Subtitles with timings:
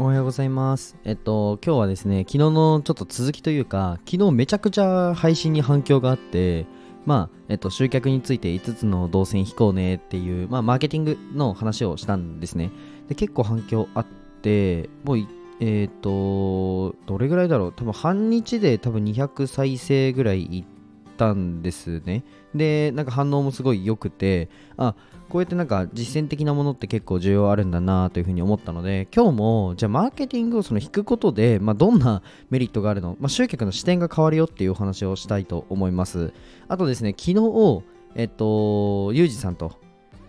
[0.00, 0.96] おはようございます。
[1.02, 6.66] えっと、今日はですね、昨日のちょっと続きというか、昨日めちゃくちゃ配信に反響があって、
[7.04, 12.70] まあ、えっと、集客について5つの動線引こうねっていう、まあ、マーケティングの話をしたんですね。
[13.08, 14.06] で、結構反響あっ
[14.40, 15.18] て、もう、
[15.58, 20.77] えっと、どれぐらいだろう多分半日で多分200再生ぐらいいって
[21.18, 22.24] たんですね。
[22.54, 24.48] で、なんか反応もすごい良くて、
[24.78, 24.94] あ、
[25.28, 36.32] こうやってなんか実践的なものって結構重要あるんだなというふうに思ったので今日もじゃあマーケティングをその引くことで、まあ、どんなメリットがあるの、まあ、集客の視点が変わるよっていうお話をしたいと思います
[36.66, 37.82] あとですね昨日
[38.14, 39.78] えっとユージさんと、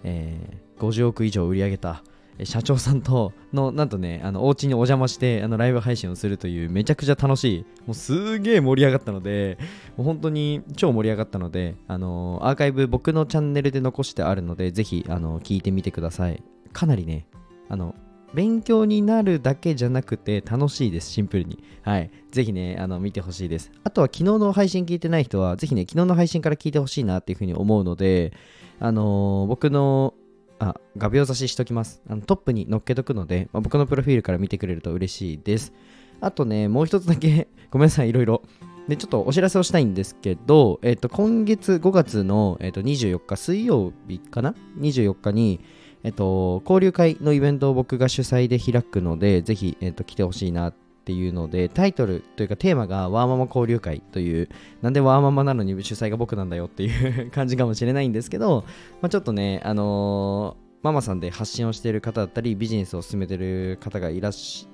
[0.04, 2.04] えー50億以上売り上げた
[2.44, 9.58] 社長さんとのなんとねあのお家にお邪魔してあのライブ配信をするというめちゃくちゃ楽しいもうすげえ盛り上がったので
[9.98, 16.42] もう本当に超盛り上がったので、あのーアーカイブ僕のチャンネルで残してあるので、ぜひ、あのー聞いてみてください。
[16.74, 17.28] かなりね、
[17.68, 17.96] あの、
[18.34, 21.64] 勉強になるだけじゃなくて楽しいです、シンプルに。
[21.82, 22.12] はい。
[22.32, 23.72] ぜひね、あの、見てほしいです。
[23.84, 28.34] あとは昨日の配信聞いてない人は、ぜひね、昨日の配信から聞いてほしいなっていうふうに思うので、
[28.80, 30.14] あのー僕の、
[30.60, 32.02] あ、画鋲差ししときます。
[32.08, 35.74] あのトップに載っけとくので、まあ僕のプロフィールから見てくれると嬉しいです。
[36.22, 38.44] あとね、もう一つだけ、 ごめんなさい、いろいろ。
[38.88, 45.62] で、ちょっとお知らせをしたいんですけど、えっ、と、今月5月の、えっと24日、水曜日かな ?24 日に、
[46.04, 50.74] えっ、と、交流会のイベントを僕が主催で開くので、ぜひ、えっ、と、来てほしいなっ
[51.10, 54.48] ていうので、タイトルというかテーマがワーママ交流会という、
[54.84, 58.64] なんでワーママなのに主催が僕なんだよっていう感じかもしれないんですけど、
[59.02, 64.66] まあ、ちょっとね、あのーママさんで発信をしている方だったり、ビジネスを進めてる方がいらっし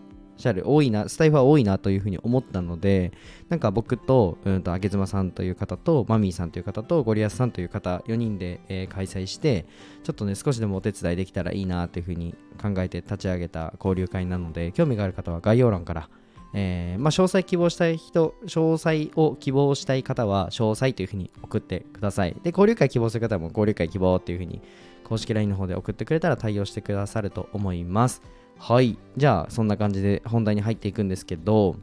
[0.43, 3.11] ゃる、多いな、スタイフは多いなというふうに思ったので、
[3.49, 9.65] なんか僕と、うんと、あげずまさんという方と、マミーさんという方と、ゴリアスさんという方、4人で、えー開催して、
[10.03, 16.09] ちょっとね、少しでもお手伝いできたらいいなというふうに考えて立ち上げた交流会なので、興味がある方は概要欄から、
[16.57, 22.35] えーまあ、詳細希望したい人、詳細を希望したい方は、詳細というふうに送ってください。
[22.43, 24.61] で、交流会希望する方も、交流会希望っていうふうに、
[25.03, 28.21] 公式 LINE の方で送ってくれたら対応してくださると思います。
[28.57, 28.97] はい。
[29.17, 31.75] じゃあ、そんな感じで本題に入っていくんですけど、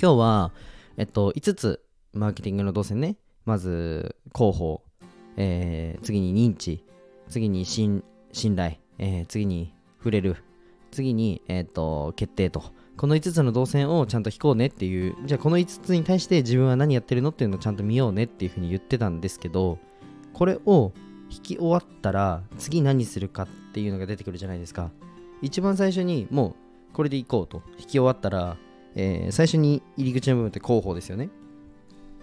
[0.00, 0.52] 今日は、
[0.96, 1.84] えっと、5つ、
[2.14, 3.16] マーケティングの動線ね。
[3.44, 4.82] まず、広報、
[5.36, 6.82] えー次に認知、
[7.28, 8.02] 次に信
[8.32, 10.36] 信頼、えー次に触れる、
[10.90, 12.72] 次に、えっと、決定と。
[12.96, 19.78] この5つの動線をちゃんと引こうねっていう、じゃあこの5つに対して自分は何やってるのっていうのをちゃんと見ようねっていうふうに言ってたんですけど、
[20.32, 20.92] これを
[21.30, 24.90] 引き終わったら次何するかっていうのが出てくるじゃないですか。
[25.40, 26.56] 一番最初にも
[26.90, 28.56] うこれでいこうと引き終わったら、
[28.94, 31.30] えー最初に入り口の部分って広報ですよね。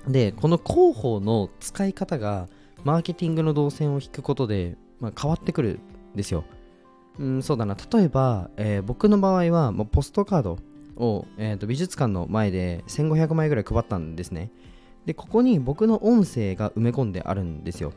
[0.08, 2.48] で、この広報の使い方が
[2.84, 5.80] マーケティングの動線を引くことで、まあ、変わってくる
[6.14, 6.46] んですよ。
[7.20, 7.76] うん、そうだな。
[7.94, 10.58] 例えば、えー僕の場合はもうポストカード
[10.96, 14.52] を、えーと美術館の前で1500枚ぐらい配ったんですね。
[15.06, 17.94] で、ここに僕の音声が埋め込んであるんですよ。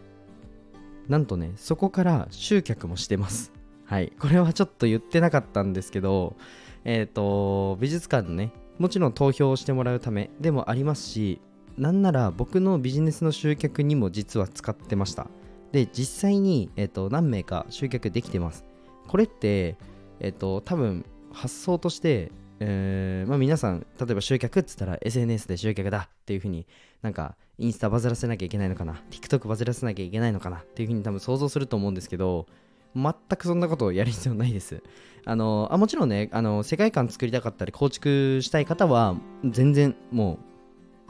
[1.08, 3.52] なんとね、そこから集客もしてます。
[3.84, 4.12] はい。
[4.18, 6.36] これはちょっと言ってなかったんですけど、
[6.84, 11.40] えっ、と、美術館のね、もちろん投票をしてもらうためでもありますし、
[11.76, 15.28] なんなら僕のビジネスの集客にも実は使ってました。
[15.72, 18.64] で、実際に、えっと何名か集客できてます。
[19.08, 19.76] これって、
[20.20, 22.30] えっと多分発想として、
[22.60, 26.66] えーまあ、皆さん、例えば集客って言ったら SNS で集客だっていう風に
[27.00, 32.46] なんかインスタバズらせなきゃいけないのかな TikTok バズらせなきゃいけないのかなっていう風に多分想像すると思うんですけど
[32.94, 34.82] 全くそんなことをやる必要ないです。
[35.24, 40.38] あのあもちろんねあの世界観作りたかったり構築したい方は全然も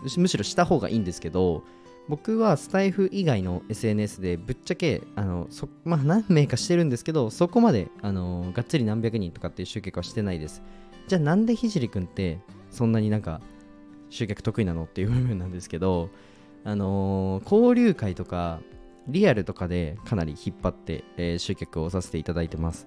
[0.04, 1.64] うむしろした方がいいんですけど
[2.08, 10.62] 僕はスタイフ以外の SNS でぶっちゃけあのそ、 まあ、何名かしてるんですけどそこまであのがっつり何百人とかっていう集客はしてないです。
[11.08, 12.38] じゃあなんでひじりくんって
[12.70, 13.40] そんなになんか
[14.10, 16.10] 集客得意なのっていう部分なんですけど
[16.64, 18.60] あのー交流会とか
[19.08, 22.86] リアルとかでかなり引っ張って、えー集客をさせていただいてます。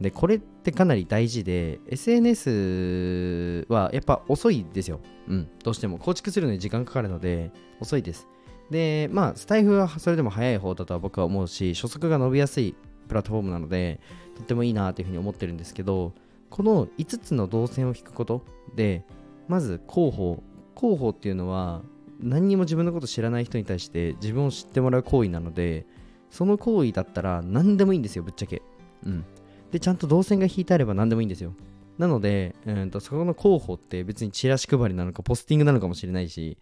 [0.00, 5.00] でこれってかなり大事で SNS はやっぱ遅いですよ。
[5.28, 5.48] うん。
[5.62, 8.26] どうしても構築するのに時間かかるので遅いです。
[8.70, 12.74] でまあスタイフはそれでも早い方だとは僕は思うし初速が伸びやすい
[13.08, 14.00] プラットフォームなので
[14.36, 16.12] とってもいいなというふうに思ってるんですけど
[16.50, 18.44] この5つの動線を引くこと
[18.74, 19.04] で
[19.48, 20.42] まず広報。
[20.76, 21.82] 広報っていうのは
[22.20, 25.86] 何にも自分のこと知らない人に対して自分を知ってもらう行為なので
[26.30, 28.62] その行為だったら何でもいいんですよぶっちゃけ。
[29.04, 29.24] うん。
[29.70, 31.54] でちゃんと動線が引いてあれば何でもいいんですよ。
[31.96, 36.58] なので、うん、とそこの広報って別にチラシ配りなのかポスティングなのかもしれないし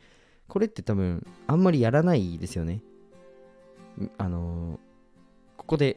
[0.52, 2.82] これって多分あんまりやらないですよね。
[4.18, 4.78] あの
[5.56, 5.96] ここで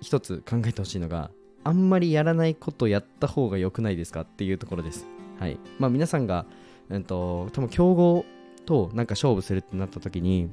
[0.00, 1.32] 一つ考えてほしいのが
[1.64, 5.04] あんまりやらないことやった方が良くないですかっていうところです。
[5.40, 5.58] はい。
[5.80, 6.46] まあ皆さんが
[6.90, 8.24] うんと多分競合
[8.66, 10.48] となんか勝負するってなった時に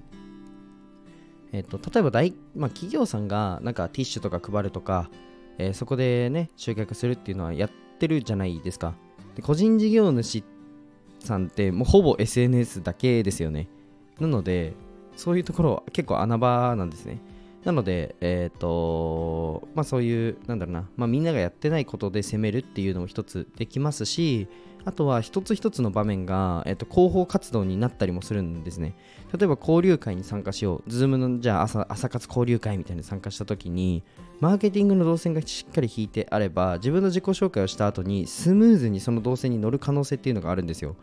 [1.52, 5.12] えっと、例えば大、まあ、企業さんがなんかティッシュとか配るとか、
[5.60, 7.70] えー、そこでね集客するっていうのはやっ
[8.00, 8.96] てるじゃないですか。
[9.36, 10.44] で個人事業主っ
[11.26, 13.68] さんってもうほぼ SNS だけですよね。
[14.20, 14.74] なので
[15.16, 17.20] そういうところは結構穴場なんですね。
[17.66, 24.48] なので、えっ、ー、と、まあそういう、なんだろうな、まあみんながやってないことで攻めるっていうのも一つできますし、
[24.86, 28.96] あとは一つ一つの場面が、えっ、ー、と、広報活動になったりもするんですね。
[29.36, 30.90] 例えば交流会に参加しよう。
[30.90, 34.04] ズームの、じゃあ朝、朝活交流会みたいに参加した時に、
[34.40, 40.96] マーケティングの動線がしっかり引いてあれば、自分の自己紹介をした後に、スムーズにその動線に乗る可能性っていうのがあるんですよ。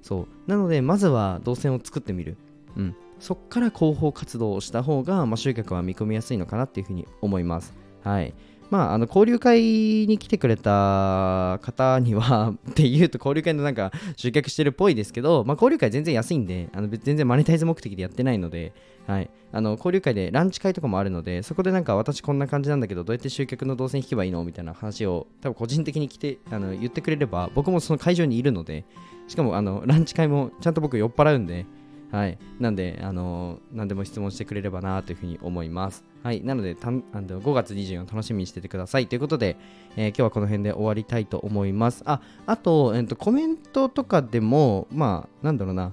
[0.00, 0.50] そう。
[0.50, 2.38] なので、まずは動線を作ってみる。
[2.76, 2.96] うん。
[3.18, 7.74] そこから広報活動をした方が、まあ、集客は見込みやすいのかなっていうふうに思います。
[8.02, 8.34] はい。
[8.70, 18.72] まあ、あの交流会に来てくれた方にはっていうと交流会のなんか集客してるっぽいですけど、まあ、交流会全然安いんであの全然マネタイズ目的でやってないので、
[19.06, 28.84] はい、あの交流会でランチ会とかもあるのでそこでなんか私こんな感じなんだけどどうやって集客の動線引けばいいのみたいな話を多分個人的に来てあの言ってくれれば僕もその会場にいるので
[29.28, 31.66] しかもあのランチ会もちゃんと僕酔っ払うんで
[32.10, 32.38] はい。
[32.60, 36.04] なんで、あのー、何でも質問してくれればなというふうに思います。
[36.22, 36.42] はい。
[36.44, 39.06] なので、たあの5月24日楽しみにしててください。
[39.06, 39.56] ということで、
[39.96, 42.02] えー、今日はこの辺で終わりたいと思います。
[42.06, 45.92] あ、あと、えーと、コメントとかでも、まあ、なんだろうな。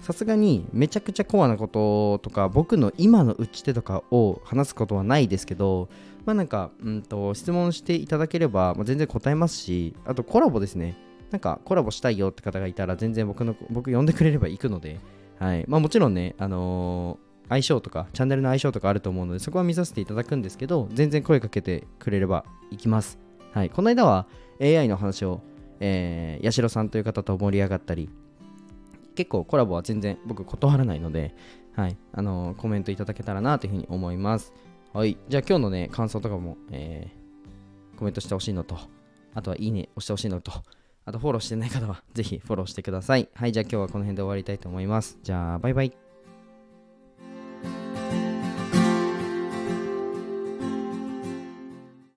[0.00, 5.88] さすがにめちゃくちゃコアなこととか僕の今の打ち手とかを話すことはないですけど
[6.24, 10.96] まあなんか、うんと、質問していただければ、まあ、全然答えますしあとコラボですね
[11.30, 15.00] なんかコラボしたいよって方がいたら全然僕の僕呼んでくれれば行くので
[15.38, 23.18] はいまあ、もちろんね、あのー、相性とか、チャンネルの相性とかあると思うので、そこは見させていただくんですけど、全然声かけてくれれば行きます。
[23.52, 24.26] はい、この間は
[24.60, 25.42] AI の話を、
[25.80, 28.08] えー、八代さんという方と盛り上がったり、
[29.14, 31.34] 結構コラボは全然僕断らないので、
[31.74, 34.52] はい、あのー、コメントいただけたらなというふうに思います。
[34.92, 38.78] はい、じゃあ今日のね、感想とかも、えー、コメントしてほしいのと、
[39.34, 40.52] あとはいいね押してほしいのと、
[41.06, 43.28] あとフォローしてない方はぜひフォローしてください。
[43.32, 45.18] はい、じゃあ今日はこの辺で終わりたいと思います。
[45.22, 46.05] じゃあ、バイバイ。